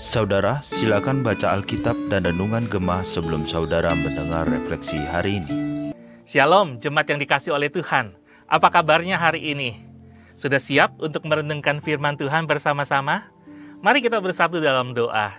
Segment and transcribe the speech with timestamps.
[0.00, 5.52] Saudara, silakan baca Alkitab dan Renungan Gemah sebelum saudara mendengar refleksi hari ini.
[6.24, 8.16] Shalom, jemaat yang dikasih oleh Tuhan.
[8.48, 9.84] Apa kabarnya hari ini?
[10.32, 13.28] Sudah siap untuk merenungkan firman Tuhan bersama-sama?
[13.84, 15.36] Mari kita bersatu dalam doa.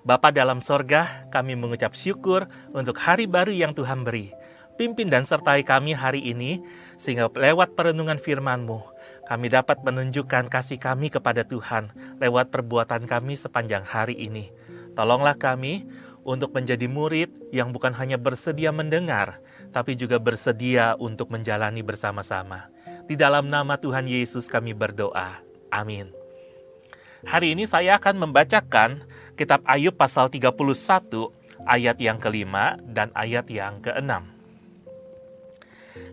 [0.00, 4.32] Bapa dalam sorga, kami mengucap syukur untuk hari baru yang Tuhan beri.
[4.80, 6.64] Pimpin dan sertai kami hari ini,
[6.96, 8.95] sehingga lewat perenungan firman-Mu,
[9.26, 11.90] kami dapat menunjukkan kasih kami kepada Tuhan
[12.22, 14.54] lewat perbuatan kami sepanjang hari ini.
[14.94, 15.84] Tolonglah kami
[16.26, 19.38] untuk menjadi murid yang bukan hanya bersedia mendengar,
[19.70, 22.70] tapi juga bersedia untuk menjalani bersama-sama.
[23.06, 25.38] Di dalam nama Tuhan Yesus kami berdoa.
[25.70, 26.10] Amin.
[27.26, 30.54] Hari ini saya akan membacakan kitab Ayub pasal 31
[31.66, 34.30] ayat yang kelima dan ayat yang keenam.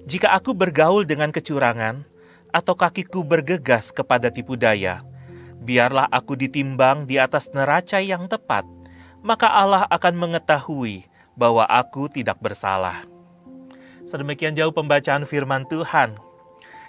[0.04, 2.12] Jika aku bergaul dengan kecurangan,
[2.53, 5.02] atau kakiku bergegas kepada tipu daya.
[5.63, 8.63] Biarlah aku ditimbang di atas neraca yang tepat,
[9.26, 13.01] maka Allah akan mengetahui bahwa aku tidak bersalah.
[14.05, 16.20] Sedemikian jauh pembacaan firman Tuhan.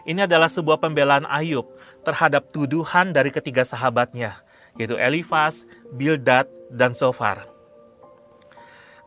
[0.05, 1.65] Ini adalah sebuah pembelaan Ayub
[2.05, 4.37] terhadap tuduhan dari ketiga sahabatnya,
[4.77, 5.65] yaitu Elifas,
[5.97, 7.48] Bildad, dan Sofar.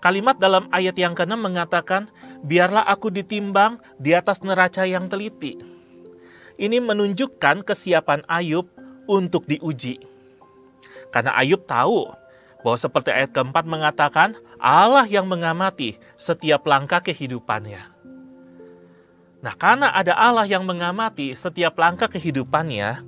[0.02, 2.10] Kalimat dalam ayat yang keenam mengatakan,
[2.42, 5.77] "Biarlah aku ditimbang di atas neraca yang teliti."
[6.58, 8.66] Ini menunjukkan kesiapan Ayub
[9.06, 10.02] untuk diuji.
[11.14, 12.10] Karena Ayub tahu
[12.66, 17.94] bahwa seperti ayat keempat mengatakan Allah yang mengamati setiap langkah kehidupannya.
[19.38, 23.06] Nah, karena ada Allah yang mengamati setiap langkah kehidupannya,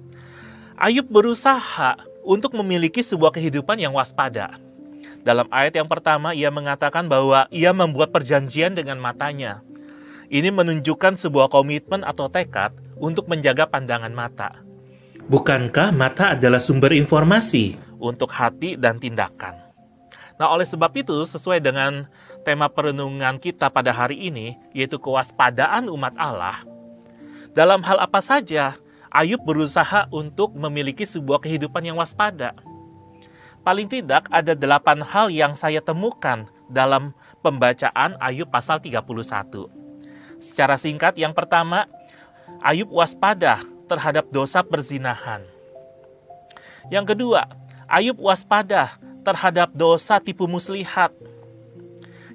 [0.77, 4.61] Ayub berusaha untuk memiliki sebuah kehidupan yang waspada.
[5.25, 9.59] Dalam ayat yang pertama, ia mengatakan bahwa ia membuat perjanjian dengan matanya.
[10.29, 12.69] Ini menunjukkan sebuah komitmen atau tekad
[13.01, 14.61] untuk menjaga pandangan mata.
[15.25, 19.57] Bukankah mata adalah sumber informasi untuk hati dan tindakan?
[20.37, 22.05] Nah, oleh sebab itu, sesuai dengan
[22.45, 26.61] tema perenungan kita pada hari ini, yaitu kewaspadaan umat Allah,
[27.57, 28.77] dalam hal apa saja
[29.09, 32.53] Ayub berusaha untuk memiliki sebuah kehidupan yang waspada.
[33.65, 39.78] Paling tidak ada delapan hal yang saya temukan dalam pembacaan Ayub pasal 31.
[40.39, 41.85] Secara singkat, yang pertama,
[42.63, 43.59] Ayub waspada
[43.91, 45.43] terhadap dosa perzinahan.
[46.89, 47.45] Yang kedua,
[47.85, 48.95] Ayub waspada
[49.27, 51.11] terhadap dosa tipu muslihat.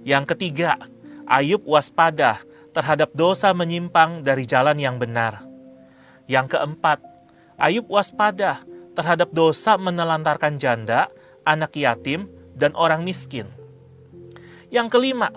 [0.04, 0.76] Yang ketiga,
[1.24, 2.44] Ayub waspada
[2.76, 5.40] terhadap dosa menyimpang dari jalan yang benar.
[6.28, 7.00] Yang keempat,
[7.56, 8.62] Ayub waspada
[8.92, 11.08] terhadap dosa menelantarkan janda,
[11.48, 13.50] anak yatim, dan orang miskin.
[14.70, 15.30] Yang kelima,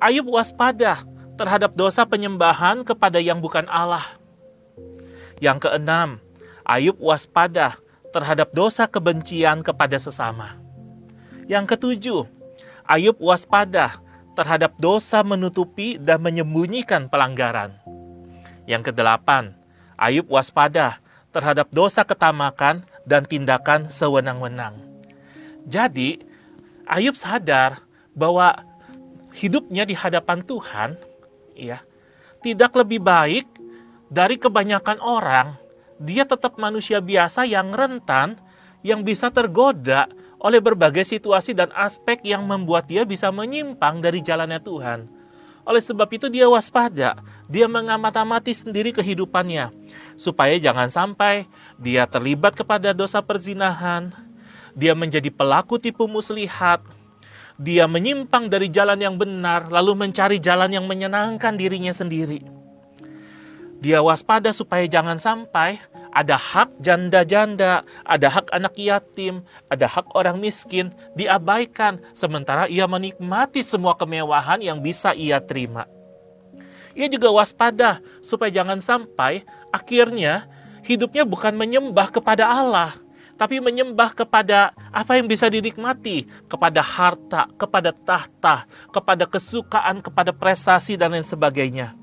[0.00, 1.00] Ayub waspada
[1.34, 4.04] terhadap dosa penyembahan kepada yang bukan Allah.
[5.42, 6.22] Yang keenam,
[6.62, 7.76] Ayub waspada
[8.14, 10.56] terhadap dosa kebencian kepada sesama.
[11.50, 12.22] Yang ketujuh,
[12.86, 13.98] Ayub waspada
[14.38, 17.74] terhadap dosa menutupi dan menyembunyikan pelanggaran.
[18.64, 19.52] Yang kedelapan,
[19.98, 21.02] Ayub waspada
[21.34, 24.78] terhadap dosa ketamakan dan tindakan sewenang-wenang.
[25.66, 26.22] Jadi,
[26.86, 27.82] Ayub sadar
[28.14, 28.54] bahwa
[29.34, 30.94] hidupnya di hadapan Tuhan
[31.56, 31.80] ya
[32.44, 33.46] tidak lebih baik
[34.12, 35.56] dari kebanyakan orang
[35.98, 38.36] dia tetap manusia biasa yang rentan
[38.84, 40.10] yang bisa tergoda
[40.44, 45.08] oleh berbagai situasi dan aspek yang membuat dia bisa menyimpang dari jalannya Tuhan.
[45.64, 47.16] Oleh sebab itu dia waspada,
[47.48, 49.72] dia mengamati sendiri kehidupannya
[50.20, 51.48] supaya jangan sampai
[51.80, 54.12] dia terlibat kepada dosa perzinahan,
[54.76, 56.84] dia menjadi pelaku tipu muslihat,
[57.54, 62.42] dia menyimpang dari jalan yang benar, lalu mencari jalan yang menyenangkan dirinya sendiri.
[63.84, 65.76] Dia waspada supaya jangan sampai
[66.08, 73.60] ada hak janda-janda, ada hak anak yatim, ada hak orang miskin diabaikan, sementara ia menikmati
[73.60, 75.84] semua kemewahan yang bisa ia terima.
[76.96, 80.48] Ia juga waspada supaya jangan sampai akhirnya
[80.86, 82.96] hidupnya bukan menyembah kepada Allah,
[83.34, 90.94] tapi menyembah kepada apa yang bisa dinikmati, kepada harta, kepada tahta, kepada kesukaan, kepada prestasi,
[90.94, 91.94] dan lain sebagainya.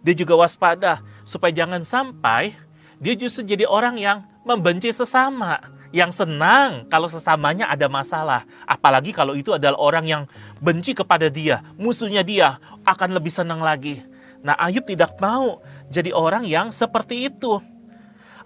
[0.00, 2.56] Dia juga waspada supaya jangan sampai
[3.00, 5.60] dia justru jadi orang yang membenci sesama,
[5.90, 8.46] yang senang kalau sesamanya ada masalah.
[8.64, 10.22] Apalagi kalau itu adalah orang yang
[10.60, 14.02] benci kepada dia, musuhnya dia akan lebih senang lagi.
[14.40, 15.60] Nah, Ayub tidak mau
[15.92, 17.60] jadi orang yang seperti itu.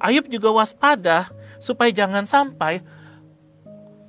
[0.02, 1.30] Ayub juga waspada
[1.64, 2.84] supaya jangan sampai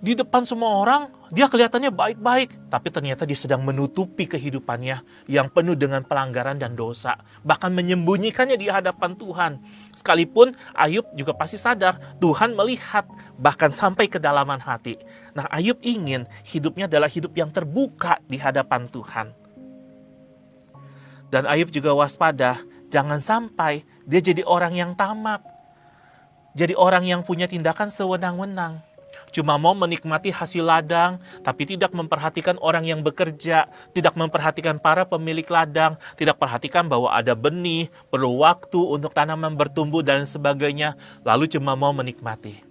[0.04, 5.74] di depan semua orang Dia kelihatannya baik-baik, tapi ternyata dia sedang menutupi kehidupannya yang penuh
[5.74, 9.58] dengan pelanggaran dan dosa, bahkan menyembunyikannya di hadapan Tuhan.
[9.98, 13.10] Sekalipun Ayub juga pasti sadar Tuhan melihat
[13.42, 15.02] bahkan sampai kedalaman hati.
[15.34, 19.34] Nah, Ayub ingin hidupnya adalah hidup yang terbuka di hadapan Tuhan.
[21.34, 22.62] Dan Ayub juga waspada,
[22.94, 25.55] jangan sampai dia jadi orang yang tamak.
[26.56, 28.96] Jadi orang yang punya tindakan sewenang-wenang
[29.36, 35.44] cuma mau menikmati hasil ladang, tapi tidak memperhatikan orang yang bekerja, tidak memperhatikan para pemilik
[35.52, 40.96] ladang, tidak perhatikan bahwa ada benih, perlu waktu untuk tanaman bertumbuh dan sebagainya,
[41.28, 42.64] lalu cuma mau menikmati.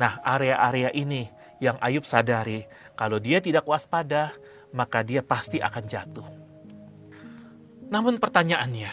[0.00, 1.28] Nah, area-area ini
[1.60, 2.64] yang Ayub sadari,
[2.96, 4.32] kalau dia tidak waspada,
[4.72, 6.28] maka dia pasti akan jatuh.
[7.92, 8.90] Namun pertanyaannya,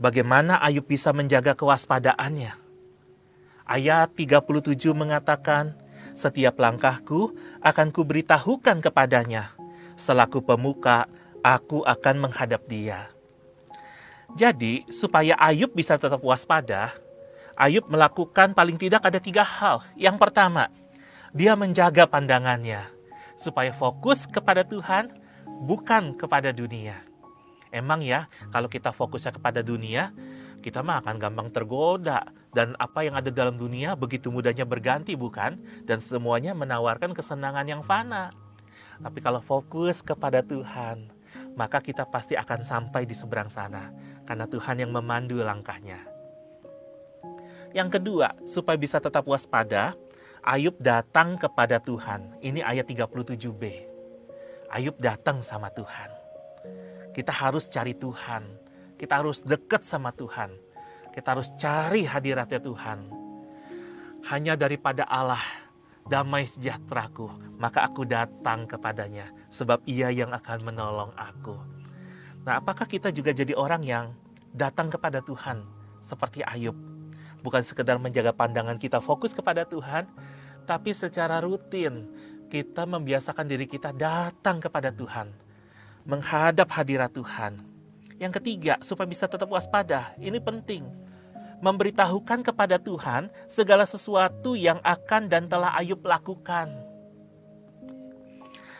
[0.00, 2.63] bagaimana Ayub bisa menjaga kewaspadaannya?
[3.64, 5.72] Ayat 37 mengatakan,
[6.12, 7.32] setiap langkahku
[7.64, 9.56] akan kuberitahukan kepadanya.
[9.96, 11.08] Selaku pemuka,
[11.40, 13.08] aku akan menghadap dia.
[14.36, 16.92] Jadi, supaya Ayub bisa tetap waspada,
[17.56, 19.80] Ayub melakukan paling tidak ada tiga hal.
[19.96, 20.68] Yang pertama,
[21.32, 22.84] dia menjaga pandangannya
[23.40, 25.08] supaya fokus kepada Tuhan,
[25.64, 27.00] bukan kepada dunia.
[27.74, 30.14] Emang ya, kalau kita fokusnya kepada dunia,
[30.62, 32.22] kita mah akan gampang tergoda
[32.54, 37.82] dan apa yang ada dalam dunia begitu mudahnya berganti bukan dan semuanya menawarkan kesenangan yang
[37.82, 38.30] fana.
[39.02, 41.10] Tapi kalau fokus kepada Tuhan,
[41.58, 43.90] maka kita pasti akan sampai di seberang sana
[44.22, 45.98] karena Tuhan yang memandu langkahnya.
[47.74, 49.98] Yang kedua, supaya bisa tetap waspada,
[50.46, 52.38] Ayub datang kepada Tuhan.
[52.38, 53.62] Ini ayat 37b.
[54.70, 56.10] Ayub datang sama Tuhan.
[57.10, 58.64] Kita harus cari Tuhan
[58.94, 60.54] kita harus dekat sama Tuhan.
[61.14, 63.06] Kita harus cari hadiratnya Tuhan.
[64.26, 65.38] Hanya daripada Allah,
[66.10, 71.54] damai sejahteraku, maka aku datang kepadanya, sebab ia yang akan menolong aku.
[72.42, 74.10] Nah, apakah kita juga jadi orang yang
[74.50, 75.62] datang kepada Tuhan
[76.02, 76.74] seperti Ayub?
[77.46, 80.10] Bukan sekedar menjaga pandangan kita fokus kepada Tuhan,
[80.66, 82.10] tapi secara rutin
[82.50, 85.30] kita membiasakan diri kita datang kepada Tuhan,
[86.10, 87.73] menghadap hadirat Tuhan
[88.22, 90.86] yang ketiga, supaya bisa tetap waspada, ini penting.
[91.58, 96.70] Memberitahukan kepada Tuhan segala sesuatu yang akan dan telah Ayub lakukan.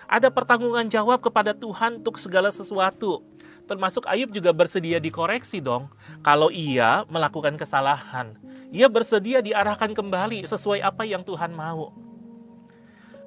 [0.05, 3.25] Ada pertanggungan jawab kepada Tuhan untuk segala sesuatu.
[3.65, 5.89] Termasuk Ayub juga bersedia dikoreksi dong.
[6.21, 8.37] Kalau ia melakukan kesalahan,
[8.69, 11.97] ia bersedia diarahkan kembali sesuai apa yang Tuhan mau.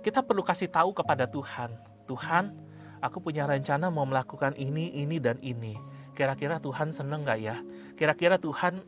[0.06, 1.74] Kita perlu kasih tahu kepada Tuhan,
[2.06, 2.54] Tuhan,
[3.02, 7.62] aku punya rencana mau melakukan ini, ini, dan ini Kira-kira Tuhan seneng gak ya?
[7.94, 8.82] Kira-kira Tuhan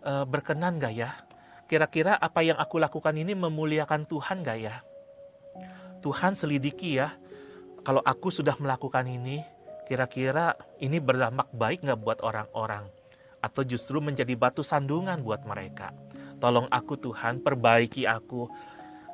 [0.00, 1.12] e, berkenan gak ya?
[1.68, 4.80] Kira-kira apa yang aku lakukan ini memuliakan Tuhan gak ya?
[6.00, 7.12] Tuhan selidiki ya,
[7.84, 9.44] kalau aku sudah melakukan ini,
[9.84, 12.88] kira-kira ini berdampak baik gak buat orang-orang?
[13.44, 15.92] Atau justru menjadi batu sandungan buat mereka?
[16.40, 18.48] Tolong aku Tuhan, perbaiki aku,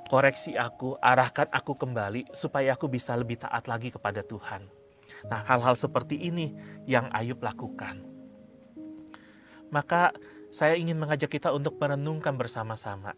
[0.06, 4.81] koreksi aku, arahkan aku kembali supaya aku bisa lebih taat lagi kepada Tuhan.
[5.26, 6.54] Nah, hal-hal seperti ini
[6.88, 8.02] yang Ayub lakukan.
[9.72, 10.12] Maka
[10.52, 13.16] saya ingin mengajak kita untuk merenungkan bersama-sama.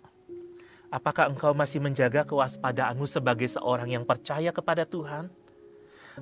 [0.94, 5.26] Apakah engkau masih menjaga kewaspadaanmu sebagai seorang yang percaya kepada Tuhan?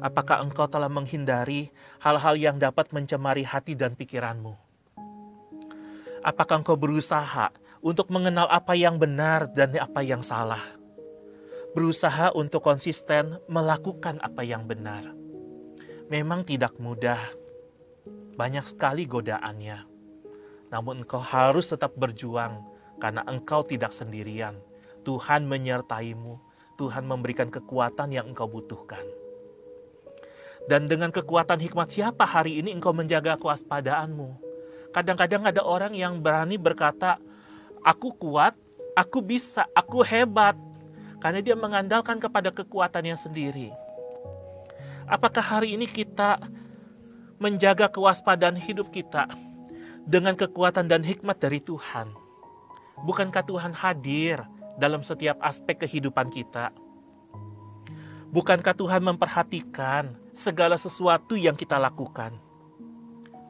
[0.00, 1.68] Apakah engkau telah menghindari
[2.00, 4.56] hal-hal yang dapat mencemari hati dan pikiranmu?
[6.24, 7.52] Apakah engkau berusaha
[7.84, 10.64] untuk mengenal apa yang benar dan apa yang salah?
[11.76, 15.21] Berusaha untuk konsisten melakukan apa yang benar
[16.12, 17.16] memang tidak mudah.
[18.36, 19.88] Banyak sekali godaannya.
[20.68, 22.60] Namun engkau harus tetap berjuang
[23.00, 24.60] karena engkau tidak sendirian.
[25.08, 26.36] Tuhan menyertaimu.
[26.76, 29.00] Tuhan memberikan kekuatan yang engkau butuhkan.
[30.68, 34.36] Dan dengan kekuatan hikmat siapa hari ini engkau menjaga kewaspadaanmu?
[34.92, 37.16] Kadang-kadang ada orang yang berani berkata,
[37.80, 38.52] aku kuat,
[38.92, 40.56] aku bisa, aku hebat.
[41.24, 43.81] Karena dia mengandalkan kepada kekuatannya sendiri.
[45.12, 46.40] Apakah hari ini kita
[47.36, 49.28] menjaga kewaspadaan hidup kita
[50.08, 52.16] dengan kekuatan dan hikmat dari Tuhan?
[53.04, 54.40] Bukankah Tuhan hadir
[54.80, 56.72] dalam setiap aspek kehidupan kita?
[58.32, 62.32] Bukankah Tuhan memperhatikan segala sesuatu yang kita lakukan?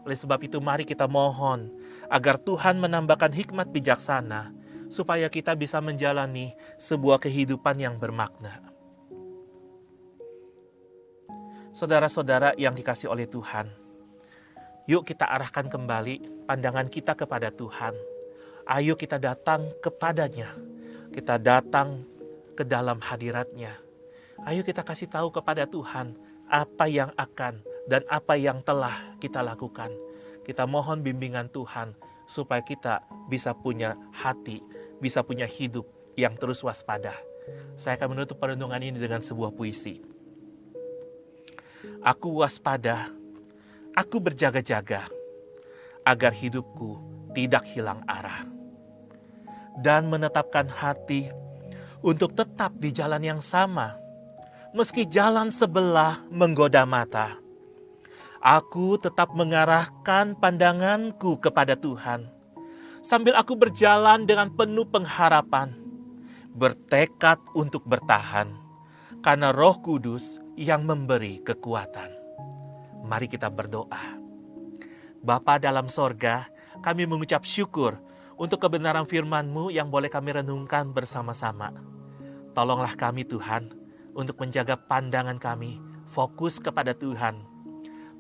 [0.03, 1.71] Oleh sebab itu, mari kita mohon
[2.11, 4.51] agar Tuhan menambahkan hikmat bijaksana,
[4.91, 8.72] supaya kita bisa menjalani sebuah kehidupan yang bermakna.
[11.73, 13.65] Saudara-saudara yang dikasih oleh Tuhan,
[14.85, 17.97] yuk kita arahkan kembali pandangan kita kepada Tuhan.
[18.69, 20.53] Ayo kita datang kepadanya,
[21.17, 22.05] kita datang
[22.53, 23.73] ke dalam hadiratnya.
[24.45, 26.13] Ayo kita kasih tahu kepada Tuhan
[26.45, 29.89] apa yang akan dan apa yang telah kita lakukan.
[30.45, 31.97] Kita mohon bimbingan Tuhan
[32.29, 33.01] supaya kita
[33.33, 34.61] bisa punya hati,
[35.01, 35.89] bisa punya hidup
[36.21, 37.17] yang terus waspada.
[37.81, 40.12] Saya akan menutup perenungan ini dengan sebuah puisi.
[42.03, 43.15] Aku waspada,
[43.95, 45.07] aku berjaga-jaga,
[46.03, 46.99] agar hidupku
[47.31, 48.43] tidak hilang arah.
[49.79, 51.31] Dan menetapkan hati
[52.03, 53.95] untuk tetap di jalan yang sama,
[54.75, 57.39] meski jalan sebelah menggoda mata.
[58.43, 62.27] Aku tetap mengarahkan pandanganku kepada Tuhan,
[62.99, 65.71] sambil aku berjalan dengan penuh pengharapan,
[66.51, 68.51] bertekad untuk bertahan,
[69.23, 72.11] karena Roh Kudus yang memberi kekuatan.
[73.03, 74.21] Mari kita berdoa.
[75.23, 76.51] Bapa dalam sorga,
[76.83, 77.99] kami mengucap syukur
[78.35, 81.71] untuk kebenaran firman-Mu yang boleh kami renungkan bersama-sama.
[82.53, 83.71] Tolonglah kami Tuhan,
[84.13, 87.41] untuk menjaga pandangan kami fokus kepada Tuhan.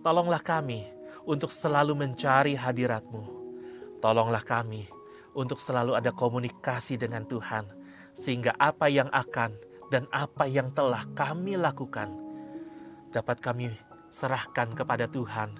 [0.01, 0.89] Tolonglah kami
[1.29, 3.23] untuk selalu mencari hadirat-Mu.
[4.03, 4.89] Tolonglah kami
[5.37, 7.69] untuk selalu ada komunikasi dengan Tuhan,
[8.17, 9.55] sehingga apa yang akan
[9.93, 12.09] dan apa yang telah kami lakukan
[13.13, 13.69] dapat kami
[14.09, 15.53] serahkan kepada Tuhan,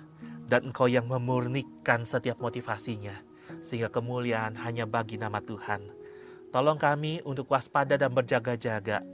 [0.49, 3.21] dan Engkau yang memurnikan setiap motivasinya,
[3.61, 5.85] sehingga kemuliaan hanya bagi nama Tuhan.
[6.53, 9.05] Tolong kami untuk waspada dan berjaga-jaga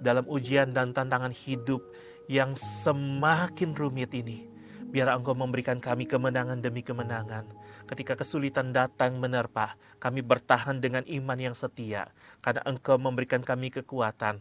[0.00, 1.80] dalam ujian dan tantangan hidup
[2.28, 4.48] yang semakin rumit ini.
[4.92, 7.48] Biar Engkau memberikan kami kemenangan demi kemenangan.
[7.84, 12.10] Ketika kesulitan datang menerpa, kami bertahan dengan iman yang setia.
[12.40, 14.40] Karena Engkau memberikan kami kekuatan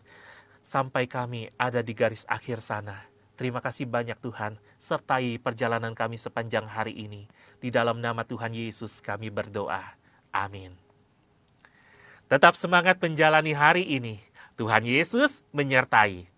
[0.62, 3.12] sampai kami ada di garis akhir sana.
[3.36, 7.26] Terima kasih banyak Tuhan, sertai perjalanan kami sepanjang hari ini.
[7.58, 9.98] Di dalam nama Tuhan Yesus kami berdoa.
[10.30, 10.78] Amin.
[12.32, 14.24] Tetap semangat menjalani hari ini
[14.56, 16.31] Tuhan Yesus menyertai.